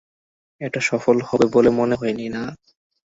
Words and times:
এটা 0.61 0.79
সফল 0.81 1.17
হবে 1.21 1.45
বলে 1.53 1.69
মনে 1.79 1.95
হয়নি, 1.95 2.25
না? 2.29 2.43